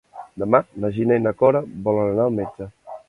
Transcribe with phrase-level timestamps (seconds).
[0.43, 2.69] Demà na Gina i na Cora volen anar al metge.